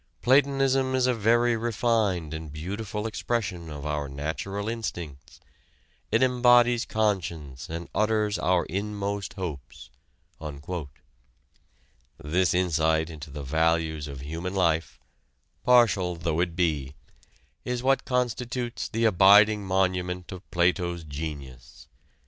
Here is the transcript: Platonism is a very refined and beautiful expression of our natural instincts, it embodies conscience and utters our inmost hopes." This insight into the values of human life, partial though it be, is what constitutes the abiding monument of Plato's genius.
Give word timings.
Platonism 0.23 0.95
is 0.95 1.05
a 1.05 1.13
very 1.13 1.55
refined 1.55 2.33
and 2.33 2.51
beautiful 2.51 3.05
expression 3.05 3.69
of 3.69 3.85
our 3.85 4.09
natural 4.09 4.67
instincts, 4.67 5.39
it 6.11 6.23
embodies 6.23 6.85
conscience 6.87 7.69
and 7.69 7.87
utters 7.93 8.39
our 8.39 8.65
inmost 8.65 9.33
hopes." 9.33 9.91
This 12.17 12.55
insight 12.55 13.11
into 13.11 13.29
the 13.29 13.43
values 13.43 14.07
of 14.07 14.21
human 14.21 14.55
life, 14.55 14.99
partial 15.63 16.15
though 16.15 16.39
it 16.39 16.55
be, 16.55 16.95
is 17.63 17.83
what 17.83 18.03
constitutes 18.03 18.89
the 18.89 19.05
abiding 19.05 19.63
monument 19.67 20.31
of 20.31 20.49
Plato's 20.49 21.03
genius. 21.03 21.87